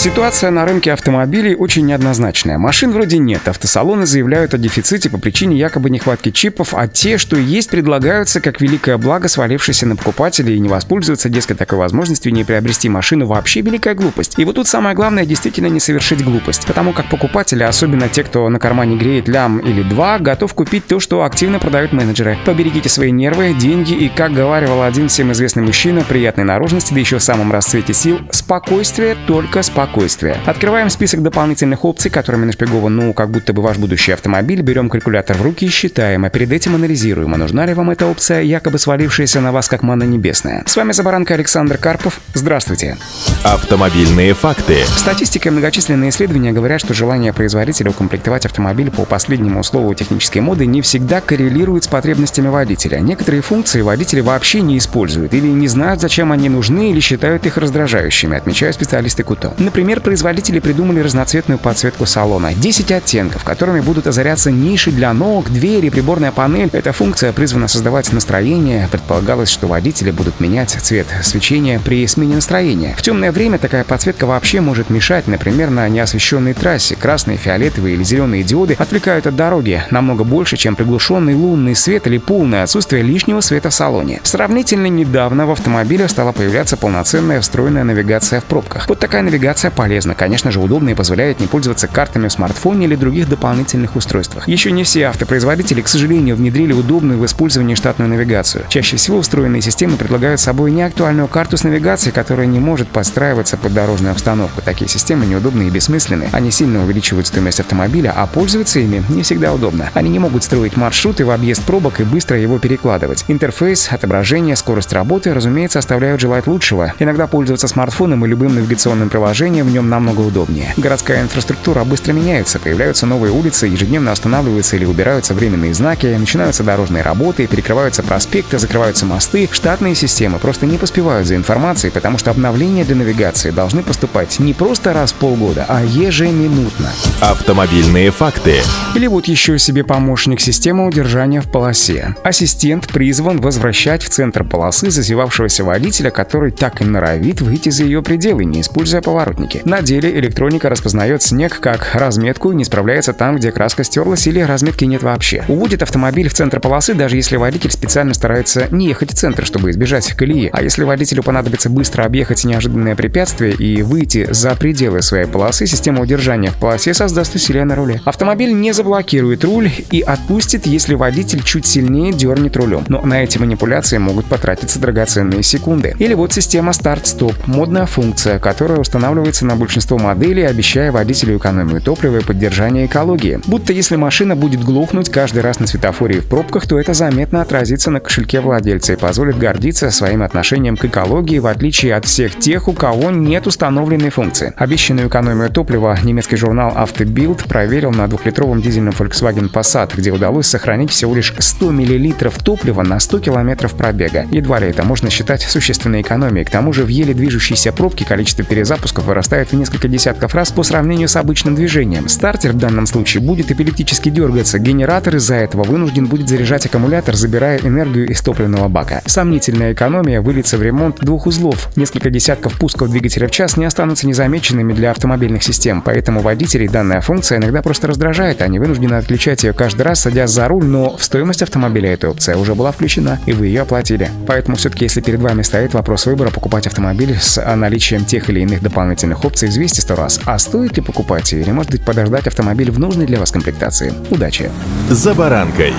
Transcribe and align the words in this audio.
Ситуация 0.00 0.50
на 0.50 0.64
рынке 0.64 0.94
автомобилей 0.94 1.54
очень 1.54 1.84
неоднозначная. 1.84 2.56
Машин 2.56 2.90
вроде 2.90 3.18
нет, 3.18 3.46
автосалоны 3.46 4.06
заявляют 4.06 4.54
о 4.54 4.56
дефиците 4.56 5.10
по 5.10 5.18
причине 5.18 5.58
якобы 5.58 5.90
нехватки 5.90 6.30
чипов, 6.30 6.72
а 6.72 6.88
те, 6.88 7.18
что 7.18 7.36
есть, 7.36 7.68
предлагаются 7.68 8.40
как 8.40 8.62
великое 8.62 8.96
благо, 8.96 9.28
свалившееся 9.28 9.84
на 9.84 9.96
покупателей 9.96 10.56
и 10.56 10.58
не 10.58 10.70
воспользоваться, 10.70 11.28
дескать, 11.28 11.58
такой 11.58 11.76
возможностью 11.76 12.32
не 12.32 12.44
приобрести 12.44 12.88
машину 12.88 13.26
вообще 13.26 13.60
великая 13.60 13.92
глупость. 13.92 14.38
И 14.38 14.44
вот 14.46 14.54
тут 14.54 14.66
самое 14.66 14.96
главное 14.96 15.26
действительно 15.26 15.66
не 15.66 15.80
совершить 15.80 16.24
глупость, 16.24 16.66
потому 16.66 16.94
как 16.94 17.10
покупатели, 17.10 17.62
особенно 17.62 18.08
те, 18.08 18.24
кто 18.24 18.48
на 18.48 18.58
кармане 18.58 18.96
греет 18.96 19.28
лям 19.28 19.58
или 19.58 19.82
два, 19.82 20.18
готов 20.18 20.54
купить 20.54 20.86
то, 20.86 20.98
что 20.98 21.24
активно 21.24 21.58
продают 21.58 21.92
менеджеры. 21.92 22.38
Поберегите 22.46 22.88
свои 22.88 23.10
нервы, 23.10 23.52
деньги 23.52 23.92
и, 23.92 24.08
как 24.08 24.32
говаривал 24.32 24.82
один 24.82 25.08
всем 25.08 25.30
известный 25.32 25.62
мужчина, 25.62 26.00
приятной 26.08 26.44
наружности, 26.44 26.94
да 26.94 27.00
еще 27.00 27.18
в 27.18 27.22
самом 27.22 27.52
расцвете 27.52 27.92
сил, 27.92 28.18
спокойствие, 28.30 29.14
только 29.26 29.60
спокойствие 29.62 29.89
спокойствия. 29.90 30.36
Открываем 30.46 30.88
список 30.90 31.22
дополнительных 31.22 31.84
опций, 31.84 32.10
которыми 32.10 32.44
нашпигован, 32.44 32.94
ну, 32.94 33.12
как 33.12 33.30
будто 33.30 33.52
бы 33.52 33.62
ваш 33.62 33.76
будущий 33.76 34.12
автомобиль, 34.12 34.62
берем 34.62 34.88
калькулятор 34.88 35.36
в 35.36 35.42
руки 35.42 35.66
и 35.66 35.68
считаем, 35.68 36.24
а 36.24 36.30
перед 36.30 36.52
этим 36.52 36.74
анализируем, 36.74 37.34
а 37.34 37.36
нужна 37.36 37.66
ли 37.66 37.74
вам 37.74 37.90
эта 37.90 38.06
опция, 38.06 38.42
якобы 38.42 38.78
свалившаяся 38.78 39.40
на 39.40 39.52
вас 39.52 39.68
как 39.68 39.82
мана 39.82 40.04
небесная. 40.04 40.62
С 40.66 40.76
вами 40.76 40.92
Забаранка 40.92 41.34
Александр 41.34 41.76
Карпов. 41.76 42.20
Здравствуйте. 42.34 42.96
Автомобильные 43.42 44.34
факты. 44.34 44.84
Статистика 44.84 45.48
и 45.48 45.52
многочисленные 45.52 46.10
исследования 46.10 46.52
говорят, 46.52 46.78
что 46.78 46.92
желание 46.92 47.32
производителя 47.32 47.90
укомплектовать 47.90 48.44
автомобиль 48.44 48.90
по 48.90 49.06
последнему 49.06 49.64
слову 49.64 49.94
технической 49.94 50.42
моды 50.42 50.66
не 50.66 50.82
всегда 50.82 51.22
коррелирует 51.22 51.84
с 51.84 51.88
потребностями 51.88 52.48
водителя. 52.48 52.98
Некоторые 52.98 53.40
функции 53.40 53.80
водители 53.80 54.20
вообще 54.20 54.60
не 54.60 54.76
используют 54.76 55.32
или 55.32 55.46
не 55.46 55.68
знают, 55.68 56.02
зачем 56.02 56.32
они 56.32 56.50
нужны, 56.50 56.90
или 56.90 57.00
считают 57.00 57.46
их 57.46 57.56
раздражающими, 57.56 58.36
отмечают 58.36 58.76
специалисты 58.76 59.22
КУТО. 59.22 59.54
Например, 59.56 60.02
производители 60.02 60.58
придумали 60.58 61.00
разноцветную 61.00 61.58
подсветку 61.58 62.04
салона. 62.04 62.52
10 62.52 62.92
оттенков, 62.92 63.42
которыми 63.42 63.80
будут 63.80 64.06
озаряться 64.06 64.50
ниши 64.50 64.90
для 64.90 65.14
ног, 65.14 65.48
двери, 65.48 65.88
приборная 65.88 66.30
панель. 66.30 66.68
Эта 66.74 66.92
функция 66.92 67.32
призвана 67.32 67.68
создавать 67.68 68.12
настроение. 68.12 68.86
Предполагалось, 68.92 69.48
что 69.48 69.66
водители 69.66 70.10
будут 70.10 70.40
менять 70.40 70.72
цвет 70.78 71.06
свечения 71.22 71.80
при 71.82 72.06
смене 72.06 72.34
настроения. 72.34 72.94
В 72.98 73.00
темное 73.00 73.29
время 73.32 73.58
такая 73.58 73.84
подсветка 73.84 74.26
вообще 74.26 74.60
может 74.60 74.90
мешать, 74.90 75.26
например, 75.26 75.70
на 75.70 75.88
неосвещенной 75.88 76.52
трассе. 76.52 76.96
Красные, 76.96 77.38
фиолетовые 77.38 77.94
или 77.94 78.02
зеленые 78.02 78.42
диоды 78.42 78.76
отвлекают 78.78 79.26
от 79.26 79.36
дороги 79.36 79.82
намного 79.90 80.24
больше, 80.24 80.56
чем 80.56 80.76
приглушенный 80.76 81.34
лунный 81.34 81.74
свет 81.74 82.06
или 82.06 82.18
полное 82.18 82.62
отсутствие 82.62 83.02
лишнего 83.02 83.40
света 83.40 83.70
в 83.70 83.74
салоне. 83.74 84.20
Сравнительно 84.22 84.86
недавно 84.86 85.46
в 85.46 85.50
автомобилях 85.50 86.10
стала 86.10 86.32
появляться 86.32 86.76
полноценная 86.76 87.40
встроенная 87.40 87.84
навигация 87.84 88.40
в 88.40 88.44
пробках. 88.44 88.86
Вот 88.86 88.98
такая 88.98 89.22
Навигация 89.30 89.70
полезна, 89.70 90.16
конечно 90.16 90.50
же, 90.50 90.58
удобна 90.58 90.90
и 90.90 90.94
позволяет 90.94 91.38
не 91.38 91.46
пользоваться 91.46 91.86
картами 91.86 92.26
в 92.26 92.32
смартфоне 92.32 92.86
или 92.86 92.96
других 92.96 93.28
дополнительных 93.28 93.94
устройствах. 93.94 94.48
Еще 94.48 94.72
не 94.72 94.82
все 94.82 95.04
автопроизводители, 95.04 95.82
к 95.82 95.88
сожалению, 95.88 96.34
внедрили 96.34 96.72
удобную 96.72 97.16
в 97.16 97.24
использовании 97.24 97.76
штатную 97.76 98.08
навигацию. 98.08 98.64
Чаще 98.68 98.96
всего 98.96 99.22
встроенные 99.22 99.62
системы 99.62 99.96
предлагают 99.96 100.40
собой 100.40 100.72
неактуальную 100.72 101.28
карту 101.28 101.56
с 101.56 101.62
навигацией, 101.62 102.12
которая 102.12 102.46
не 102.46 102.58
может 102.58 102.88
подстраиваться 102.88 103.19
под 103.58 103.74
дорожную 103.74 104.12
обстановку. 104.12 104.62
Такие 104.62 104.88
системы 104.88 105.26
неудобны 105.26 105.64
и 105.64 105.70
бессмысленны. 105.70 106.30
Они 106.32 106.50
сильно 106.50 106.82
увеличивают 106.82 107.26
стоимость 107.26 107.60
автомобиля, 107.60 108.14
а 108.16 108.26
пользоваться 108.26 108.80
ими 108.80 109.04
не 109.10 109.22
всегда 109.22 109.52
удобно. 109.52 109.90
Они 109.92 110.08
не 110.08 110.18
могут 110.18 110.42
строить 110.42 110.76
маршруты 110.76 111.26
в 111.26 111.30
объезд 111.30 111.62
пробок 111.64 112.00
и 112.00 112.04
быстро 112.04 112.38
его 112.38 112.58
перекладывать. 112.58 113.26
Интерфейс, 113.28 113.88
отображение, 113.92 114.56
скорость 114.56 114.94
работы, 114.94 115.34
разумеется, 115.34 115.78
оставляют 115.78 116.20
желать 116.20 116.46
лучшего. 116.46 116.94
Иногда 116.98 117.26
пользоваться 117.26 117.68
смартфоном 117.68 118.24
и 118.24 118.28
любым 118.28 118.54
навигационным 118.54 119.10
приложением 119.10 119.66
в 119.66 119.70
нем 119.70 119.90
намного 119.90 120.20
удобнее. 120.20 120.72
Городская 120.78 121.20
инфраструктура 121.20 121.84
быстро 121.84 122.14
меняется, 122.14 122.58
появляются 122.58 123.04
новые 123.04 123.32
улицы, 123.32 123.66
ежедневно 123.66 124.12
останавливаются 124.12 124.76
или 124.76 124.86
убираются 124.86 125.34
временные 125.34 125.74
знаки, 125.74 126.06
начинаются 126.18 126.62
дорожные 126.62 127.02
работы, 127.02 127.46
перекрываются 127.46 128.02
проспекты, 128.02 128.58
закрываются 128.58 129.04
мосты. 129.04 129.46
Штатные 129.52 129.94
системы 129.94 130.38
просто 130.38 130.64
не 130.64 130.78
поспевают 130.78 131.26
за 131.26 131.36
информацией, 131.36 131.92
потому 131.92 132.16
что 132.16 132.30
обновления 132.30 132.84
для 132.84 132.96
навигации 132.96 133.09
должны 133.52 133.82
поступать 133.82 134.38
не 134.38 134.54
просто 134.54 134.92
раз 134.92 135.12
в 135.12 135.16
полгода, 135.16 135.64
а 135.68 135.82
ежеминутно. 135.82 136.90
Автомобильные 137.20 138.10
факты. 138.10 138.56
Или 138.94 139.06
вот 139.06 139.26
еще 139.26 139.58
себе 139.58 139.84
помощник 139.84 140.40
системы 140.40 140.86
удержания 140.86 141.40
в 141.40 141.50
полосе. 141.50 142.14
Ассистент 142.22 142.88
призван 142.88 143.40
возвращать 143.40 144.02
в 144.02 144.08
центр 144.08 144.44
полосы 144.44 144.90
зазевавшегося 144.90 145.64
водителя, 145.64 146.10
который 146.10 146.50
так 146.50 146.80
и 146.80 146.84
норовит 146.84 147.40
выйти 147.40 147.70
за 147.70 147.84
ее 147.84 148.02
пределы, 148.02 148.44
не 148.44 148.60
используя 148.60 149.00
поворотник 149.00 149.20
поворотники. 149.30 149.62
На 149.64 149.82
деле 149.82 150.18
электроника 150.18 150.68
распознает 150.68 151.22
снег 151.22 151.60
как 151.60 151.94
разметку 151.94 152.52
и 152.52 152.54
не 152.54 152.64
справляется 152.64 153.12
там, 153.12 153.36
где 153.36 153.52
краска 153.52 153.84
стерлась 153.84 154.26
или 154.26 154.40
разметки 154.40 154.84
нет 154.84 155.02
вообще. 155.02 155.44
Уводит 155.48 155.82
автомобиль 155.82 156.28
в 156.28 156.34
центр 156.34 156.60
полосы, 156.60 156.94
даже 156.94 157.16
если 157.16 157.36
водитель 157.36 157.70
специально 157.70 158.14
старается 158.14 158.68
не 158.70 158.88
ехать 158.88 159.12
в 159.12 159.14
центр, 159.14 159.44
чтобы 159.44 159.70
избежать 159.70 160.12
колеи. 160.12 160.50
А 160.52 160.62
если 160.62 160.84
водителю 160.84 161.22
понадобится 161.22 161.70
быстро 161.70 162.04
объехать 162.04 162.44
неожиданное 162.44 162.96
препятствие 163.00 163.54
и 163.54 163.82
выйти 163.82 164.28
за 164.30 164.54
пределы 164.54 165.02
своей 165.02 165.26
полосы, 165.26 165.66
система 165.66 166.02
удержания 166.02 166.50
в 166.50 166.56
полосе 166.56 166.94
создаст 166.94 167.34
усилия 167.34 167.64
на 167.64 167.74
руле. 167.74 168.00
Автомобиль 168.04 168.52
не 168.52 168.72
заблокирует 168.72 169.44
руль 169.44 169.70
и 169.90 170.00
отпустит, 170.00 170.66
если 170.66 170.94
водитель 170.94 171.42
чуть 171.42 171.66
сильнее 171.66 172.12
дернет 172.12 172.56
рулем. 172.56 172.84
Но 172.88 173.00
на 173.02 173.22
эти 173.22 173.38
манипуляции 173.38 173.98
могут 173.98 174.26
потратиться 174.26 174.78
драгоценные 174.78 175.42
секунды. 175.42 175.94
Или 175.98 176.14
вот 176.14 176.32
система 176.32 176.72
старт-стоп, 176.72 177.34
модная 177.46 177.86
функция, 177.86 178.38
которая 178.38 178.78
устанавливает 178.78 179.00
устанавливается 179.00 179.46
на 179.46 179.56
большинство 179.56 179.98
моделей, 179.98 180.44
обещая 180.44 180.92
водителю 180.92 181.38
экономию 181.38 181.80
топлива 181.80 182.18
и 182.18 182.24
поддержание 182.24 182.86
экологии. 182.86 183.40
Будто 183.46 183.72
если 183.72 183.96
машина 183.96 184.36
будет 184.36 184.62
глохнуть 184.62 185.10
каждый 185.10 185.42
раз 185.42 185.58
на 185.58 185.66
светофоре 185.66 186.16
и 186.16 186.20
в 186.20 186.26
пробках, 186.26 186.66
то 186.66 186.78
это 186.78 186.92
заметно 186.92 187.40
отразится 187.40 187.90
на 187.90 188.00
кошельке 188.00 188.40
владельца 188.40 188.92
и 188.92 188.96
позволит 188.96 189.38
гордиться 189.38 189.90
своим 189.90 190.22
отношением 190.22 190.76
к 190.76 190.84
экологии, 190.84 191.38
в 191.38 191.46
отличие 191.46 191.94
от 191.94 192.04
всех 192.04 192.38
тех, 192.38 192.68
у 192.68 192.72
кого 192.72 192.89
нет 192.94 193.46
установленной 193.46 194.10
функции. 194.10 194.52
Обещанную 194.56 195.08
экономию 195.08 195.50
топлива 195.50 195.98
немецкий 196.02 196.36
журнал 196.36 196.72
Autobild 196.76 197.48
проверил 197.48 197.90
на 197.90 198.08
двухлитровом 198.08 198.62
дизельном 198.62 198.94
Volkswagen 198.94 199.52
Passat, 199.52 199.92
где 199.96 200.10
удалось 200.10 200.46
сохранить 200.46 200.90
всего 200.90 201.14
лишь 201.14 201.34
100 201.38 201.70
мл 201.70 202.14
топлива 202.44 202.82
на 202.82 202.98
100 202.98 203.20
км 203.20 203.68
пробега. 203.68 204.26
Едва 204.30 204.60
ли 204.60 204.68
это 204.68 204.84
можно 204.84 205.10
считать 205.10 205.42
существенной 205.42 206.02
экономией. 206.02 206.44
К 206.44 206.50
тому 206.50 206.72
же 206.72 206.84
в 206.84 206.88
еле 206.88 207.14
движущейся 207.14 207.72
пробке 207.72 208.04
количество 208.04 208.44
перезапусков 208.44 209.04
вырастает 209.04 209.52
в 209.52 209.56
несколько 209.56 209.88
десятков 209.88 210.34
раз 210.34 210.50
по 210.50 210.62
сравнению 210.62 211.08
с 211.08 211.16
обычным 211.16 211.54
движением. 211.54 212.08
Стартер 212.08 212.52
в 212.52 212.58
данном 212.58 212.86
случае 212.86 213.22
будет 213.22 213.50
эпилептически 213.50 214.08
дергаться, 214.08 214.58
генератор 214.58 215.16
из-за 215.16 215.34
этого 215.34 215.64
вынужден 215.64 216.06
будет 216.06 216.28
заряжать 216.28 216.66
аккумулятор, 216.66 217.14
забирая 217.14 217.58
энергию 217.58 218.08
из 218.08 218.20
топливного 218.20 218.68
бака. 218.68 219.02
Сомнительная 219.06 219.72
экономия 219.72 220.20
выльется 220.22 220.56
в 220.56 220.62
ремонт 220.62 221.00
двух 221.00 221.26
узлов. 221.26 221.68
Несколько 221.76 222.10
десятков 222.10 222.58
пусков 222.58 222.79
двигателя 222.88 223.28
в 223.28 223.30
час 223.30 223.56
не 223.56 223.64
останутся 223.64 224.06
незамеченными 224.06 224.72
для 224.72 224.90
автомобильных 224.90 225.42
систем, 225.42 225.82
поэтому 225.82 226.20
водителей 226.20 226.68
данная 226.68 227.00
функция 227.00 227.38
иногда 227.38 227.62
просто 227.62 227.86
раздражает, 227.88 228.42
они 228.42 228.58
вынуждены 228.58 228.94
отключать 228.94 229.44
ее 229.44 229.52
каждый 229.52 229.82
раз, 229.82 230.00
садясь 230.00 230.30
за 230.30 230.48
руль, 230.48 230.64
но 230.64 230.96
в 230.96 231.04
стоимость 231.04 231.42
автомобиля 231.42 231.92
эта 231.92 232.08
опция 232.08 232.36
уже 232.36 232.54
была 232.54 232.72
включена, 232.72 233.20
и 233.26 233.32
вы 233.32 233.48
ее 233.48 233.62
оплатили. 233.62 234.10
Поэтому 234.26 234.56
все-таки, 234.56 234.84
если 234.84 235.00
перед 235.00 235.20
вами 235.20 235.42
стоит 235.42 235.74
вопрос 235.74 236.06
выбора 236.06 236.30
покупать 236.30 236.66
автомобиль 236.66 237.16
с 237.20 237.40
наличием 237.56 238.04
тех 238.04 238.28
или 238.30 238.40
иных 238.40 238.62
дополнительных 238.62 239.24
опций 239.24 239.48
взвесьте 239.48 239.82
сто 239.82 239.96
раз. 239.96 240.20
А 240.24 240.38
стоит 240.38 240.76
ли 240.76 240.82
покупать 240.82 241.32
или 241.32 241.50
может 241.50 241.72
быть 241.72 241.84
подождать 241.84 242.26
автомобиль 242.26 242.70
в 242.70 242.78
нужной 242.78 243.06
для 243.06 243.18
вас 243.18 243.30
комплектации? 243.30 243.92
Удачи! 244.10 244.50
За 244.88 245.14
баранкой. 245.14 245.72